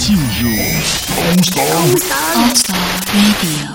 [0.00, 0.48] 进入
[1.28, 2.74] All Star
[3.12, 3.68] Radio，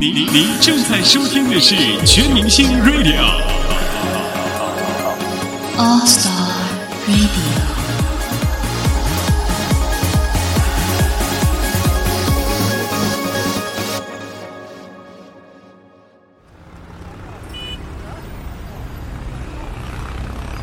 [0.00, 3.22] 您您正在收听的是全明星 Radio。
[5.78, 6.28] All Star
[7.06, 7.28] Radio，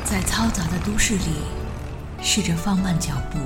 [0.03, 1.21] 在嘈杂的都市里，
[2.21, 3.39] 试着放慢脚步，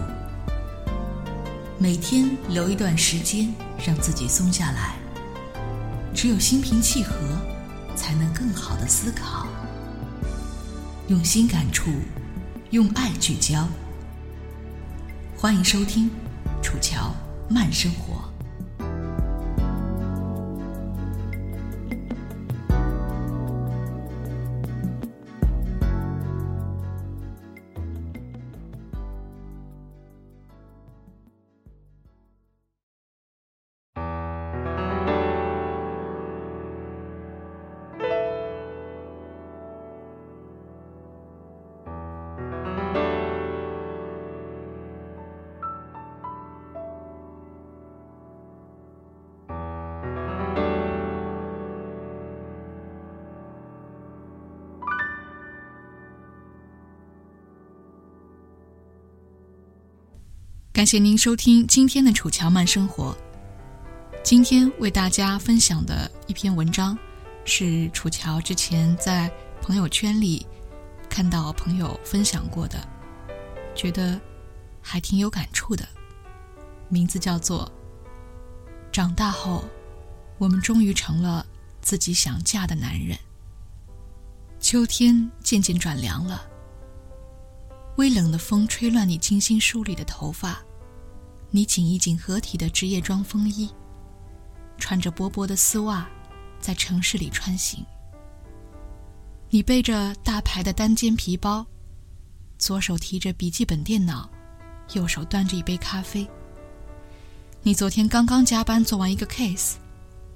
[1.81, 3.51] 每天留一段时间
[3.83, 4.93] 让自己松下来。
[6.13, 7.15] 只有心平气和，
[7.95, 9.47] 才能更好的思考。
[11.07, 11.89] 用心感触，
[12.69, 13.67] 用爱聚焦。
[15.35, 16.07] 欢迎收听
[16.63, 17.15] 《楚乔
[17.49, 18.13] 慢生活》。
[60.81, 63.15] 感谢您收听今天的《楚乔慢生活》。
[64.23, 66.97] 今天为大家分享的一篇文章，
[67.45, 70.43] 是楚乔之前在朋友圈里
[71.07, 72.83] 看到朋友分享过的，
[73.75, 74.19] 觉得
[74.81, 75.87] 还挺有感触的。
[76.89, 77.71] 名字叫做
[78.91, 79.63] 《长大后，
[80.39, 81.45] 我们终于成了
[81.79, 83.15] 自己想嫁的男人》。
[84.59, 86.41] 秋天渐渐转凉了。
[87.97, 90.59] 微冷的风吹乱你精心梳理的头发，
[91.51, 93.69] 你紧一紧合体的职业装风衣，
[94.77, 96.07] 穿着薄薄的丝袜，
[96.59, 97.85] 在城市里穿行。
[99.49, 101.65] 你背着大牌的单肩皮包，
[102.57, 104.29] 左手提着笔记本电脑，
[104.93, 106.25] 右手端着一杯咖啡。
[107.61, 109.73] 你昨天刚刚加班做完一个 case，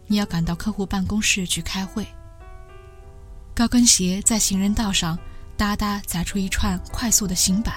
[0.08, 2.06] 你要赶到客户办公室去开会。
[3.54, 5.18] 高跟鞋在行人道上。
[5.58, 7.76] 哒哒砸出一串快速的行板。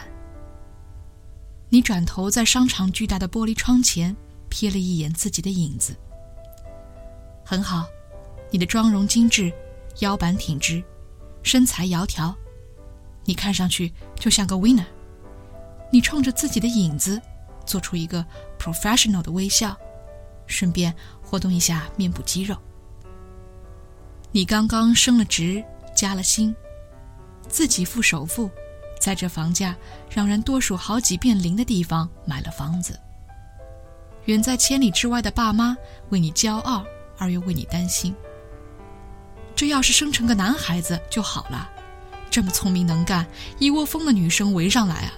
[1.70, 4.16] 你转头在商场巨大的玻璃窗前
[4.50, 5.94] 瞥了一眼自己的影子。
[7.44, 7.86] 很好，
[8.50, 9.52] 你的妆容精致，
[10.00, 10.82] 腰板挺直，
[11.42, 12.34] 身材窈窕，
[13.24, 14.86] 你看上去就像个 winner。
[15.90, 17.20] 你冲着自己的影子
[17.64, 18.24] 做出一个
[18.58, 19.76] professional 的微笑，
[20.46, 22.56] 顺便活动一下面部肌肉。
[24.32, 25.62] 你刚刚升了职，
[25.94, 26.54] 加了薪。
[27.48, 28.50] 自己付首付，
[28.98, 29.74] 在这房价
[30.10, 32.98] 让人多数好几遍零的地方买了房子。
[34.24, 35.76] 远在千里之外的爸妈
[36.10, 36.84] 为你骄傲
[37.16, 38.14] 而又为你担心。
[39.54, 41.68] 这要是生成个男孩子就好了，
[42.30, 43.26] 这么聪明能干，
[43.58, 45.12] 一窝蜂的女生围上来啊！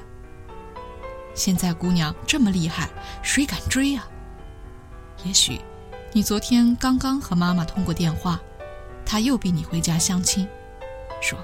[1.34, 2.88] 现在姑娘这么厉害，
[3.22, 4.08] 谁敢追啊？
[5.24, 5.60] 也许，
[6.12, 8.40] 你昨天刚刚和妈妈通过电话，
[9.04, 10.46] 她又逼你回家相亲，
[11.20, 11.38] 说。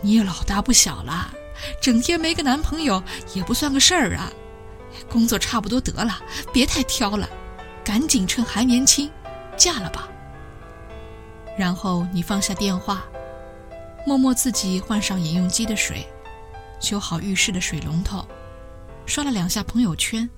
[0.00, 1.32] 你也老大不小了，
[1.80, 3.02] 整天没个男朋友
[3.34, 4.32] 也不算个事儿啊！
[5.10, 6.20] 工作差不多得了，
[6.52, 7.28] 别太挑了，
[7.84, 9.10] 赶紧趁还年轻，
[9.56, 10.08] 嫁了吧。
[11.58, 13.04] 然后你放下电话，
[14.06, 16.06] 默默自己换上饮用机的水，
[16.80, 18.26] 修好浴室的水龙头，
[19.06, 20.28] 刷了两下朋友圈，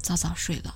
[0.00, 0.74] 早早睡了。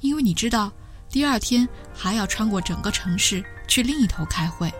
[0.00, 0.72] 因为你知道，
[1.08, 4.72] 第二天还要穿过整个城市去另一头开会。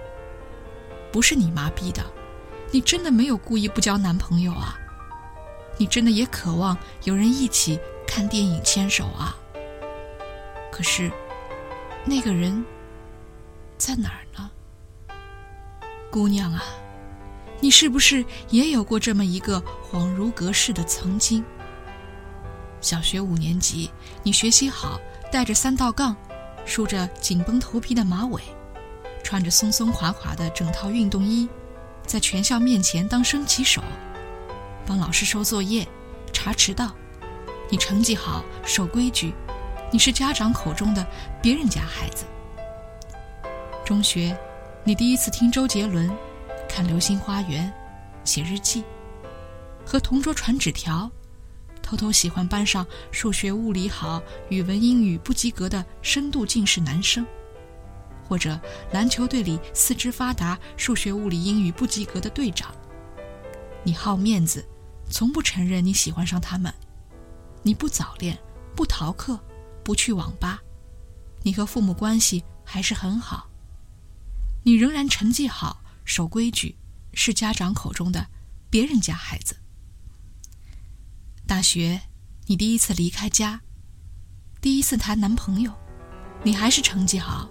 [1.13, 2.05] 不是你妈逼的。
[2.75, 4.77] 你真的没有故意不交男朋友啊？
[5.79, 9.37] 你真的也渴望有人一起看电影、牵手啊？
[10.73, 11.09] 可是，
[12.05, 12.65] 那个人
[13.79, 14.51] 在哪儿呢？
[16.11, 16.65] 姑娘啊，
[17.61, 21.45] 你是不是也有过这么一个恍如隔世的曾经？
[22.81, 23.89] 小学五年级，
[24.25, 25.01] 你学习好，
[25.31, 26.17] 带着三道杠，
[26.67, 28.43] 梳着紧绷头皮的马尾，
[29.23, 31.49] 穿着松松垮垮的整套运动衣。
[32.07, 33.83] 在全校面前当升旗手，
[34.87, 35.87] 帮老师收作业、
[36.33, 36.95] 查迟到。
[37.71, 39.33] 你成绩好，守规矩，
[39.91, 41.05] 你是家长口中的
[41.43, 42.25] 别人家孩子。
[43.85, 44.37] 中学，
[44.85, 46.11] 你第一次听周杰伦，
[46.69, 47.73] 看《流星花园》，
[48.29, 48.85] 写日记，
[49.85, 51.11] 和同桌传纸条，
[51.83, 57.27] 偷偷喜欢班上数学、物理好、语文、英语不及格的深度近视男生。
[58.27, 58.59] 或者
[58.93, 62.75] 篮球队里四肢发达、数学、物理、英语不及格的队长，
[63.85, 64.67] 你好面子，
[65.11, 66.73] 从不承认你喜欢上他们。
[67.63, 68.39] 你不早恋，
[68.75, 69.39] 不逃课，
[69.83, 70.63] 不去网吧，
[71.43, 73.49] 你和父母关系还是很好。
[74.65, 76.77] 你仍然成绩好，守规矩，
[77.13, 78.27] 是家长口中的
[78.71, 79.57] 别人家孩子。
[81.47, 82.01] 大学，
[82.47, 83.61] 你第一次离开家，
[84.61, 85.73] 第一次谈男朋友，
[86.43, 87.49] 你还是成绩好，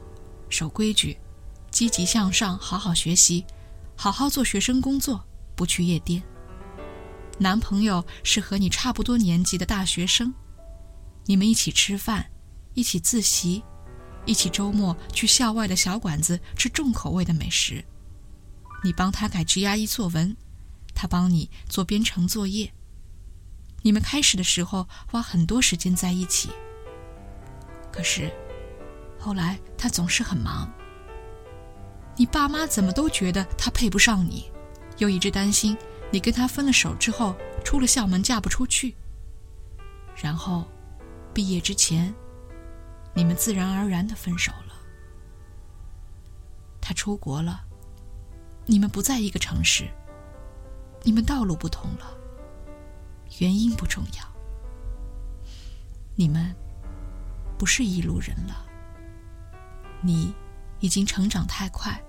[0.53, 1.17] 守规矩，
[1.71, 3.43] 积极向上，好好学习，
[3.95, 6.21] 好好做学生工作，不去夜店。
[7.39, 10.31] 男朋友是和你差不多年纪的大学生，
[11.25, 12.29] 你们一起吃饭，
[12.75, 13.63] 一起自习，
[14.27, 17.83] 一起周末去校外的小馆子吃重口味的美食。
[18.83, 20.37] 你帮他改 GRE 作文，
[20.93, 22.71] 他帮你做编程作业。
[23.81, 26.51] 你们开始的时候花很多时间在一起，
[27.91, 28.31] 可是
[29.23, 30.69] 后来他总是很忙。
[32.17, 34.51] 你爸妈怎么都觉得他配不上你，
[34.97, 35.77] 又一直担心。
[36.11, 37.33] 你跟他分了手之后，
[37.63, 38.93] 出了校门嫁不出去。
[40.21, 40.67] 然后，
[41.33, 42.13] 毕业之前，
[43.13, 44.75] 你们自然而然的分手了。
[46.81, 47.63] 他出国了，
[48.65, 49.85] 你们不在一个城市，
[51.01, 52.13] 你们道路不同了。
[53.39, 54.25] 原因不重要，
[56.13, 56.53] 你们
[57.57, 58.65] 不是一路人了。
[60.03, 60.33] 你
[60.79, 61.99] 已经成长太快，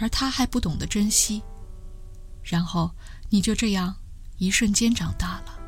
[0.00, 1.42] 而他还不懂得珍惜。
[2.42, 2.90] 然后
[3.28, 3.94] 你就这样
[4.38, 5.60] 一瞬间长大了。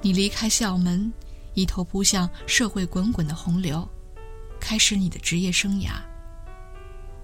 [0.00, 1.12] 你离开校门，
[1.54, 3.86] 一头扑向社会滚滚的洪流，
[4.60, 5.90] 开始你的职业生涯。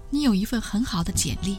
[0.09, 1.57] 你有一份很好的简历，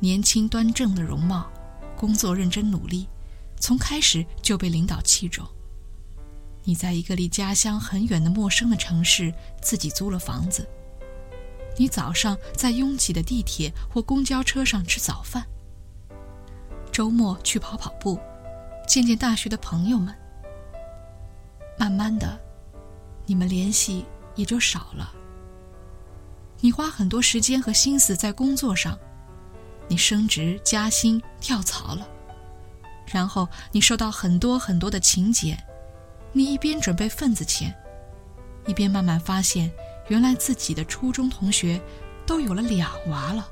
[0.00, 1.50] 年轻端正的容貌，
[1.94, 3.06] 工作认真努力，
[3.60, 5.46] 从开始就被领导器重。
[6.68, 9.32] 你在一个离家乡很远的陌生的城市
[9.62, 10.68] 自己租了房子。
[11.78, 15.46] 你早上在拥挤的地铁或公交车上吃早饭。
[16.90, 18.18] 周末去跑跑步，
[18.88, 20.12] 见见大学的朋友们。
[21.78, 22.36] 慢慢的，
[23.26, 24.04] 你们联系
[24.34, 25.12] 也就少了。
[26.60, 28.98] 你花很多时间和心思在工作上，
[29.86, 32.08] 你升职加薪跳槽了，
[33.06, 35.62] 然后你收到很多很多的请柬，
[36.36, 37.74] 你一边准备份子钱，
[38.66, 39.72] 一边慢慢发现，
[40.08, 41.80] 原来自己的初中同学
[42.26, 43.48] 都有了俩娃了，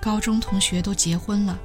[0.00, 1.58] 高中同学都结婚了。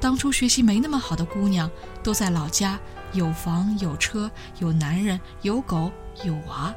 [0.00, 1.70] 当初学习没那么好的姑娘，
[2.02, 2.80] 都在老家
[3.12, 5.92] 有房有车有男人有狗
[6.24, 6.74] 有娃，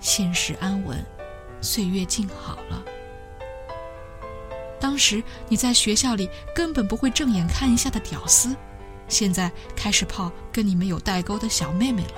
[0.00, 1.04] 现实安稳，
[1.60, 2.82] 岁月静好了。
[4.80, 8.56] 当时你在学校里根本不会正眼看一下的屌丝，
[9.08, 12.12] 现在开始泡跟你们有代沟的小妹妹了，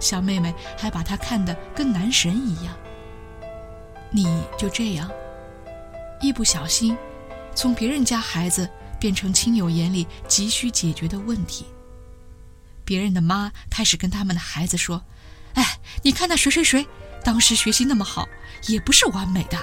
[0.00, 2.76] 小妹妹还把他看得跟男神一样。
[4.10, 5.10] 你就这样，
[6.20, 6.96] 一不小心，
[7.54, 8.68] 从别人家孩子。
[9.00, 11.64] 变成亲友眼里急需解决的问题。
[12.84, 15.04] 别人的妈开始跟他们的孩子说
[15.54, 16.84] ：“哎，你看那谁谁谁，
[17.22, 18.28] 当时学习那么好，
[18.66, 19.56] 也不是完美的。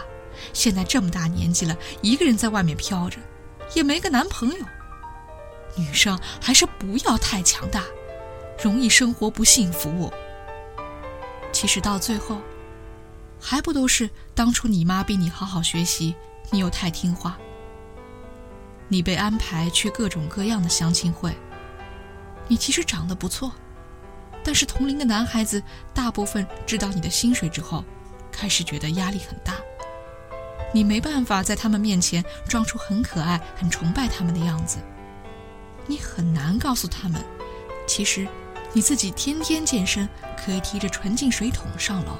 [0.53, 3.17] 现在这么大年纪了，一个人在外面飘着，
[3.73, 4.65] 也没个男朋友。
[5.75, 7.83] 女生还是不要太强大，
[8.63, 10.11] 容易生活不幸福。
[11.51, 12.41] 其实到最后，
[13.39, 16.15] 还不都是当初你妈逼你好好学习，
[16.51, 17.37] 你又太听话。”
[18.87, 21.35] 你被安排去各种各样的相亲会。
[22.47, 23.51] 你其实长得不错，
[24.43, 27.83] 但是同龄的男孩子大部分知道你的薪水之后，
[28.31, 29.55] 开始觉得压力很大。
[30.71, 34.77] 你没办法在他们面前装出很可爱、很崇拜他们的样子。
[35.87, 37.23] 你很难告诉他们，
[37.87, 38.27] 其实
[38.73, 42.17] 你自己天天健身，可以提着纯净水桶上楼。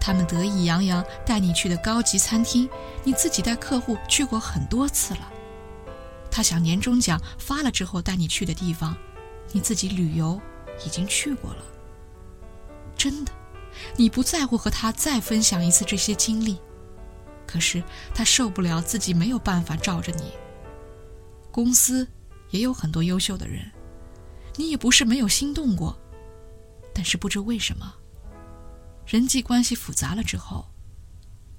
[0.00, 2.68] 他们得意洋洋带你去的高级餐厅，
[3.02, 5.32] 你自己带客户去过很多次了。
[6.30, 8.96] 他想年终奖发了之后带你去的地方，
[9.52, 10.40] 你自己旅游
[10.84, 11.64] 已经去过了。
[12.96, 13.32] 真的，
[13.96, 16.58] 你不在乎和他再分享一次这些经历，
[17.46, 17.82] 可是
[18.14, 20.32] 他受不了自己没有办法罩着你。
[21.50, 22.06] 公司
[22.56, 23.70] 也有很多优秀的人，
[24.56, 25.96] 你也不是没有心动过，
[26.94, 27.94] 但是不知为什么，
[29.06, 30.66] 人际关系复杂了之后，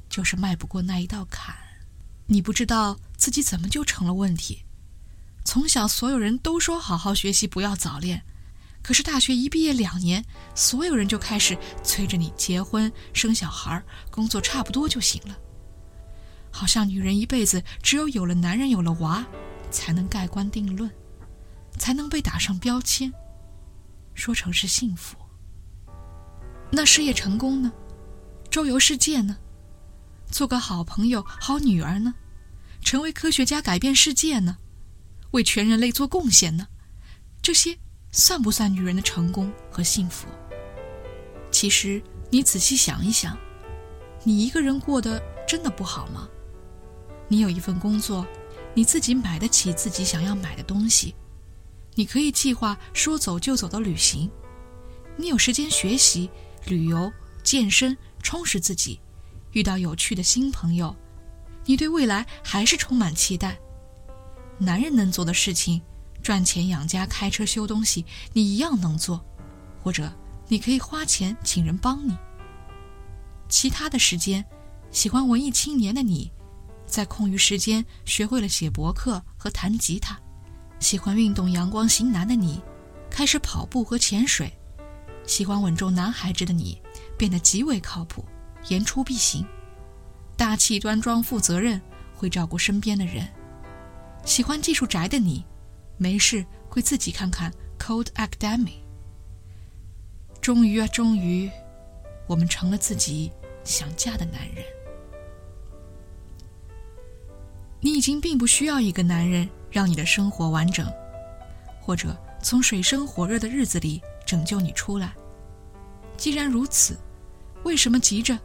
[0.10, 1.56] 就是迈不过那一道坎。
[2.26, 4.66] 你不知道自己怎么就成了问题。
[5.46, 8.22] 从小，所有人都说好好学习，不要早恋。
[8.82, 10.26] 可是大学一毕业两年，
[10.56, 15.38] 所有人就开始催着你结婚、生小孩、工作差不多就行了。
[16.52, 19.26] 好像女人一辈子只有有了男人、有了娃，
[19.70, 20.90] 才能盖棺定论，
[21.78, 23.12] 才能被打上标签，
[24.14, 25.18] 说成是幸福。
[26.72, 27.72] 那事业成功呢？
[28.50, 29.38] 周游世界呢？
[30.30, 32.14] 做个好朋友、好女儿呢？
[32.82, 34.58] 成为科学家、改变世界呢？
[35.32, 36.68] 为全人类做贡献呢？
[37.42, 37.78] 这些
[38.12, 40.28] 算不算女人的成功和幸福？
[41.52, 43.38] 其实你仔细想一想，
[44.24, 46.28] 你一个人过得真的不好吗？
[47.30, 48.26] 你有一份工作，
[48.78, 51.16] 你自己买得起自己想要买的东西，
[51.96, 54.30] 你可以计划说走就走的旅行，
[55.16, 56.30] 你有时间学习、
[56.68, 59.00] 旅游、健身，充实自己，
[59.54, 60.96] 遇到有趣的新朋友，
[61.66, 63.58] 你对未来还是充满期待。
[64.60, 65.82] 男人能做的事情，
[66.22, 69.26] 赚钱养家、开车修东西，你一样能做，
[69.82, 70.14] 或者
[70.48, 72.16] 你可以花钱请人帮你。
[73.50, 74.46] 其他的时间，
[74.92, 76.32] 喜欢文艺青年的你。
[76.88, 80.18] 在空余时间学会了写博客和弹吉他，
[80.80, 82.60] 喜欢运动阳光型男的你，
[83.10, 84.48] 开始跑步和潜水；
[85.28, 86.82] 喜欢稳重男孩子的你，
[87.18, 88.26] 变得极为靠谱，
[88.70, 89.46] 言出必行，
[90.36, 91.80] 大气端庄负责任，
[92.16, 93.26] 会照顾身边的人；
[94.26, 95.46] 喜欢技术宅的你，
[95.98, 98.80] 没事会自己看看 Code Academy。
[100.42, 101.52] 终于啊，终于，
[102.26, 103.32] 我们成了自己
[103.66, 104.64] 想嫁的男人。
[107.88, 110.86] 你已经并不需要一个男人让你的生活完整，
[111.80, 112.14] 或者
[112.44, 115.16] 从水深火热的日子里拯救你出来。
[116.18, 117.00] 既然如此，
[117.64, 118.38] 为什么急着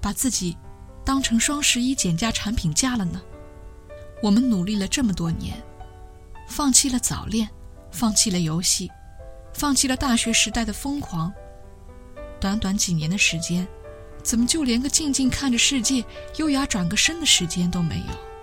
[0.00, 0.56] 把自己
[1.04, 3.20] 当成双十一减价产品嫁了呢？
[4.22, 5.62] 我们努力了这么多年，
[6.48, 7.46] 放弃了早恋，
[7.92, 8.90] 放弃了游戏，
[9.52, 11.30] 放弃了大学时代的疯狂，
[12.40, 13.68] 短短几年的时间，
[14.22, 16.02] 怎么就连个静静看着世界、
[16.38, 18.35] 优雅转个身的时间都没有？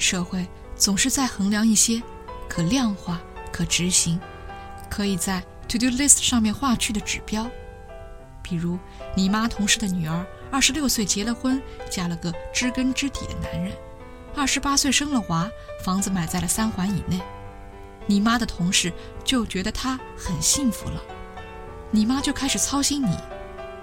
[0.00, 2.02] 社会总是在衡量一些
[2.48, 3.20] 可量化、
[3.52, 4.18] 可执行、
[4.88, 7.48] 可以在 to do list 上面划去的指标，
[8.42, 8.78] 比如
[9.14, 13.72] 你妈同事的女儿二十六岁结了婚，嫁了个知根知底的男人，
[14.34, 15.48] 二十八岁生了娃，
[15.84, 17.20] 房子买在了三环以内，
[18.06, 18.90] 你妈的同事
[19.22, 21.00] 就觉得她很幸福了，
[21.90, 23.14] 你妈就开始操心你，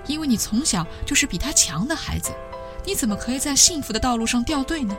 [0.08, 2.32] 因为你从小就是比她强的孩子，
[2.84, 4.98] 你怎么可以在幸福的道路上掉队呢？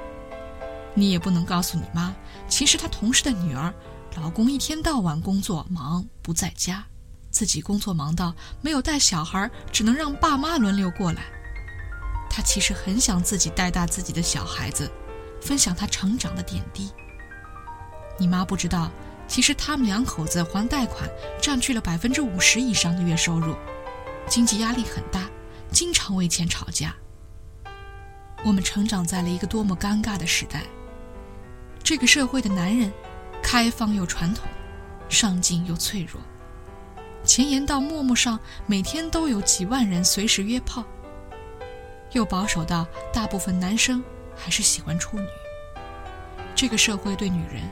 [0.95, 2.15] 你也不能告诉你妈，
[2.49, 3.73] 其实她同事的女儿，
[4.17, 6.85] 老公一天到晚工作忙不在家，
[7.31, 11.23] 自己工作忙到没有带小孩，只能让爸妈轮流过来。
[12.29, 14.91] 她其实很想自己带大自己的小孩子，
[15.41, 16.91] 分享他成长的点滴。
[18.19, 18.91] 你妈不知道，
[19.29, 21.09] 其实他们两口子还贷款
[21.41, 23.55] 占据了百分之五十以上的月收入，
[24.29, 25.29] 经济压力很大，
[25.71, 26.95] 经常为钱吵架。
[28.45, 30.65] 我们成长在了一个多么尴尬的时代。
[31.89, 32.93] 这个社会的男人，
[33.43, 34.47] 开放又传统，
[35.09, 36.21] 上进又脆弱。
[37.25, 40.85] 前言到陌陌上每天都有几万人随时约炮。
[42.13, 44.05] 又保守到大部分男生
[44.37, 45.27] 还是喜欢处女。
[46.55, 47.63] 这个社会对女人，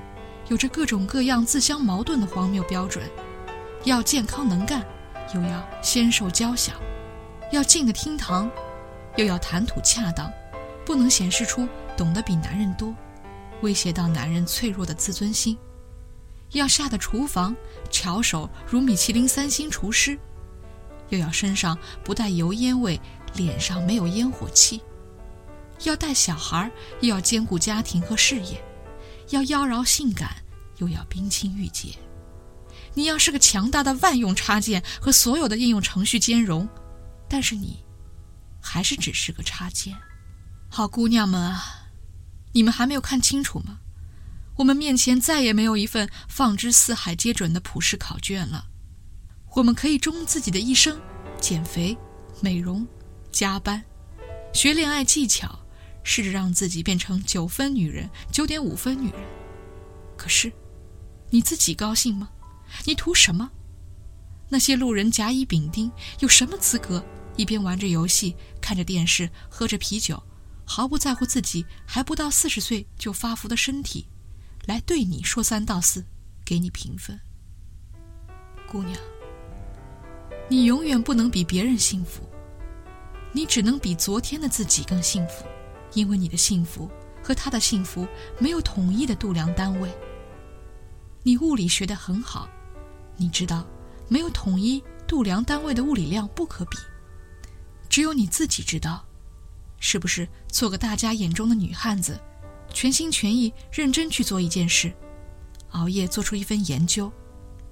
[0.49, 3.04] 有着各种各样自相矛盾的荒谬标准：
[3.85, 4.82] 要健康能干，
[5.35, 6.73] 又要纤瘦娇小；
[7.52, 8.50] 要进得厅堂，
[9.16, 10.32] 又要谈吐恰当，
[10.87, 11.68] 不能显示出
[11.99, 12.94] 懂得比男人多。
[13.62, 15.56] 威胁到男人脆弱的自尊心，
[16.52, 17.54] 要下的厨房
[17.90, 20.18] 巧手如米其林三星厨师，
[21.08, 23.00] 又要身上不带油烟味，
[23.34, 24.80] 脸上没有烟火气，
[25.84, 26.70] 要带小孩
[27.00, 28.62] 又要兼顾家庭和事业，
[29.30, 30.36] 要妖娆性感，
[30.76, 31.94] 又要冰清玉洁。
[32.94, 36.68] 你要是个强大的万用插件和所有的应用程序兼容，
[37.28, 37.84] 但是你
[38.60, 39.94] 还是只是个插件。
[40.68, 41.85] 好姑娘们啊！
[42.56, 43.80] 你们还没有看清楚吗？
[44.56, 48.68] 我们面前再也没有一份放之四海皆准的普世考卷了。
[49.56, 50.98] 我们可以终自己的一生，
[51.38, 51.94] 减肥、
[52.40, 52.86] 美容、
[53.30, 53.84] 加班、
[54.54, 55.66] 学恋爱技巧，
[56.02, 59.20] 试着让自己变成九分女人、九点五分女人。
[60.16, 60.50] 可是，
[61.28, 62.30] 你自己高兴吗？
[62.86, 63.50] 你图什么？
[64.48, 67.04] 那些路人甲乙丙丁有什么资格
[67.36, 70.22] 一边玩着游戏、看着电视、喝着啤酒？
[70.68, 74.06] 毫不在乎自己还不到四十岁就发福的身体，
[74.66, 76.04] 来对你说三道四，
[76.44, 77.18] 给你评分。
[78.66, 78.99] 姑娘，
[80.50, 82.28] 你永远不能比别人幸福，
[83.32, 85.44] 你只能比昨天的自己更幸福，
[85.94, 86.90] 因为你的幸福
[87.23, 88.06] 和他的幸福
[88.40, 89.88] 没有统一的度量单位。
[91.23, 92.49] 你物理学得很好，
[93.16, 93.64] 你知道
[94.08, 96.76] 没有统一度量单位的物理量不可比，
[97.88, 99.05] 只有你自己知道。
[99.78, 102.18] 是不是做个大家眼中的女汉子，
[102.73, 104.92] 全心全意、认真去做一件事，
[105.71, 107.12] 熬夜做出一份研究，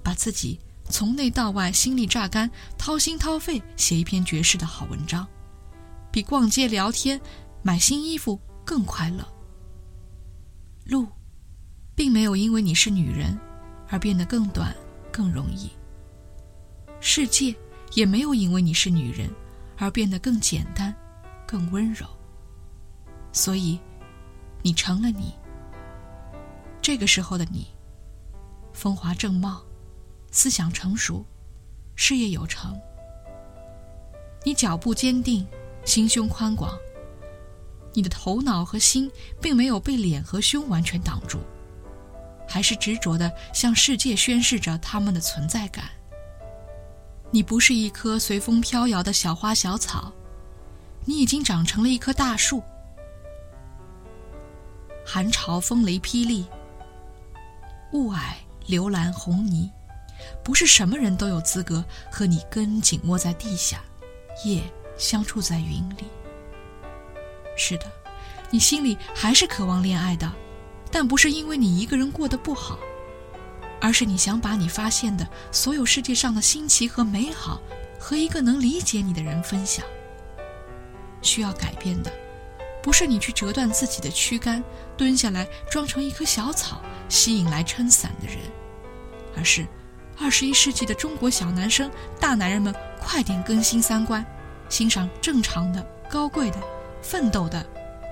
[0.03, 0.59] 把自己
[0.89, 5.27] 从内到外心力榨干，掏心掏肺写一篇绝世的好文章，
[6.11, 7.19] 比逛街聊天、
[7.63, 9.27] 买新衣服更快乐。
[10.85, 11.07] 路，
[11.95, 13.37] 并没有因为你是女人
[13.89, 14.75] 而变得更短、
[15.11, 15.71] 更容易。
[16.99, 17.55] 世界
[17.93, 19.29] 也没有因为你是女人
[19.77, 20.95] 而变得更简单、
[21.45, 22.05] 更温柔。
[23.31, 23.79] 所以，
[24.61, 25.33] 你成了你。
[26.81, 27.67] 这个时候的你，
[28.73, 29.63] 风华正茂，
[30.31, 31.25] 思想成熟，
[31.95, 32.79] 事业有成。
[34.43, 35.45] 你脚步坚定，
[35.83, 36.71] 心胸宽广。
[37.93, 39.11] 你的头脑和心
[39.41, 41.39] 并没有被脸和胸完全挡住，
[42.47, 45.85] 还是执着的向世界宣示着他们的存在感。
[47.31, 50.13] 你不是一棵随风飘摇的小花小草，
[51.05, 52.61] 你已经长成了一棵大树。
[55.05, 56.45] 寒潮风雷霹雳，
[57.93, 58.33] 雾霭
[58.65, 59.71] 流岚红泥，
[60.43, 63.81] 不是什么人都有资格和你根紧握在地下，
[64.43, 64.63] 叶
[64.97, 66.05] 相触在云里。
[67.55, 67.85] 是的，
[68.49, 70.29] 你心里还是渴望恋爱的，
[70.91, 72.79] 但不是因为你一个人过得不好，
[73.79, 77.61] 而是你想把你发现的所有世界上的新奇和美好，
[77.99, 79.85] 和一个能理解你的人分享。
[81.25, 82.13] 需要改变的，
[82.83, 84.63] 不是你去折断自己的躯干，
[84.95, 88.37] 蹲下来装成一棵小草，吸引来撑伞的人，
[89.35, 89.65] 而是
[90.17, 94.25] 二十一世纪的中国小男生、大男人们，快点更新三观，
[94.69, 96.57] 欣赏正常的、高贵的。
[97.01, 97.63] 奋斗的、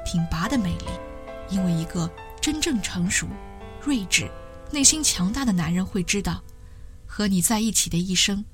[0.05, 0.85] 挺拔的美丽，
[1.49, 2.07] 因为一个
[2.39, 3.27] 真正成熟、
[3.81, 4.29] 睿智、
[4.69, 6.39] 内心强大的男人会知道，
[7.07, 8.45] 和你在一起的一生，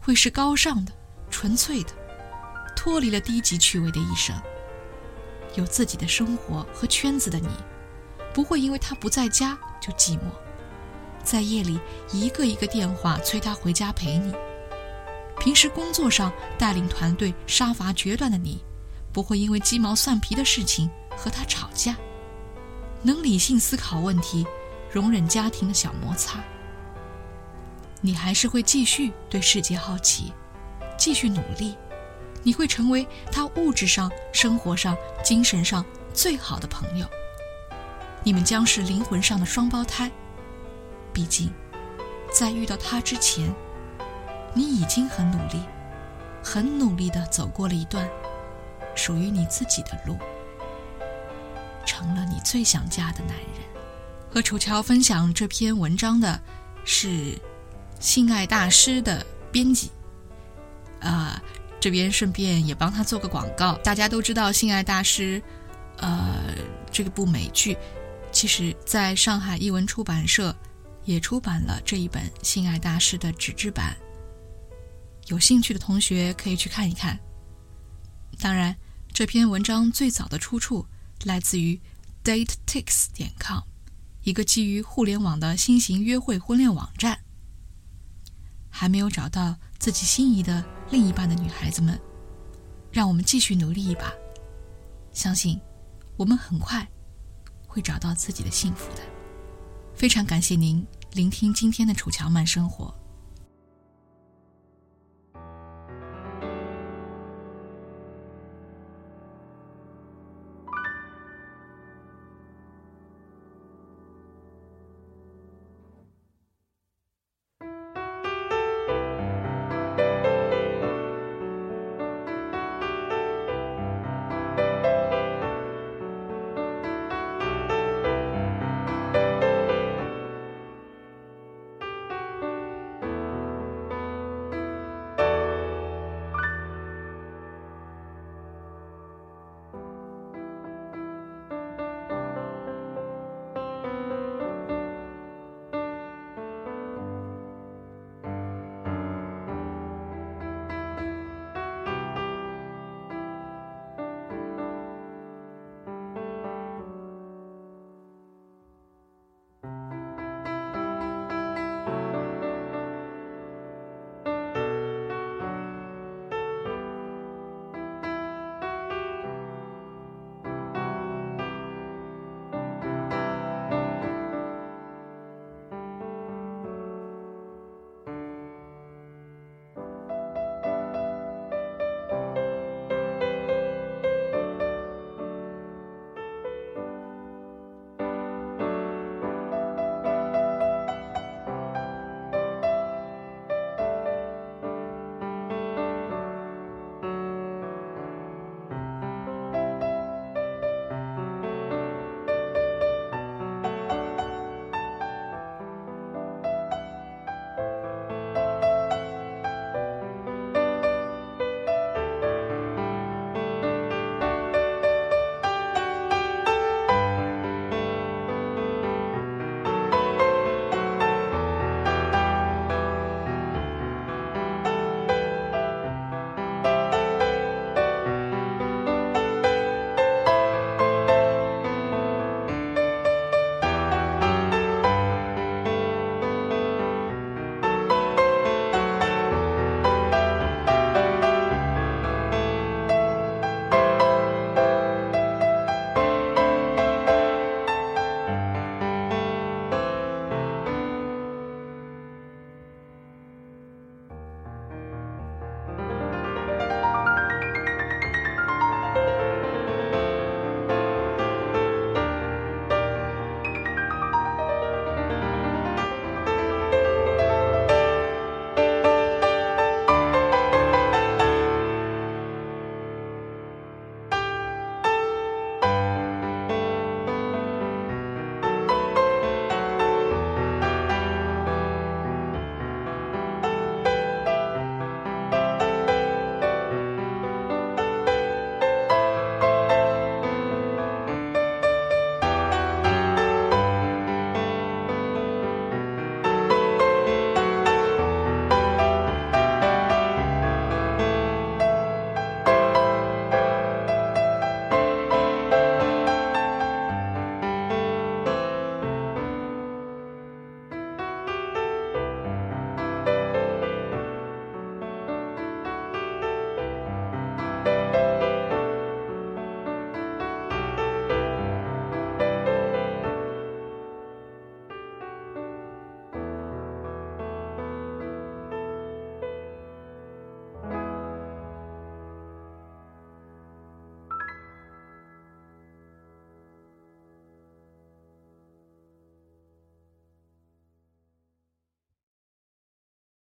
[0.00, 0.92] 会是高尚的、
[1.30, 1.90] 纯粹的，
[2.74, 4.34] 脱离了低级趣味的一生。
[5.54, 7.48] 有自己的生活和圈子的你，
[8.32, 10.30] 不会因为他不在家就寂寞，
[11.22, 11.78] 在夜里
[12.12, 14.34] 一个一个电话催他回家陪你。
[15.38, 18.62] 平时工作上带领团队杀伐决断的你。
[19.12, 21.94] 不会因为鸡毛蒜皮的事情和他吵架，
[23.02, 24.46] 能理性思考问题，
[24.90, 26.42] 容忍家庭的小摩擦。
[28.00, 30.32] 你还是会继续对世界好奇，
[30.96, 31.76] 继续努力，
[32.42, 37.06] 你会成为他物质上、生活上、精神上最好的朋友。
[38.24, 40.10] 你们将是灵魂上的双胞胎。
[41.12, 41.52] 毕竟，
[42.32, 43.52] 在遇到他之前，
[44.54, 45.62] 你已经很努力，
[46.42, 48.08] 很努力地走过了一段。
[48.94, 50.18] 属于你自己的路，
[51.86, 53.48] 成了你最想嫁的男人。
[54.30, 56.38] 和楚乔分享这篇文章的
[56.84, 57.38] 是
[57.98, 59.90] 性爱大师的编辑，
[61.00, 61.42] 啊，
[61.82, 63.74] 这边顺便也帮他做个广告。
[63.78, 65.42] 大家都知道性爱大师，
[65.96, 66.54] 呃，
[66.92, 67.76] 这个部美剧，
[68.30, 70.56] 其实在上海译文出版社
[71.04, 73.96] 也出版了这一本性爱大师的纸质版，
[75.26, 77.18] 有兴趣的同学可以去看一看。
[78.38, 78.76] 当然，
[79.12, 80.86] 这篇文章最早的出处
[81.24, 81.80] 来自于
[82.22, 83.58] datetix 点 com，
[84.22, 87.18] 一个基于互联网的新型约会婚恋网站。
[88.70, 91.98] 还没有找到自己心仪的另一半的女孩子们，
[92.92, 94.12] 让我们继续努力一把，
[95.10, 95.58] 相信
[96.18, 96.86] 我们很快
[97.66, 99.00] 会找到自己的幸福的。
[99.94, 102.94] 非常感谢您聆听今天的楚乔慢生活。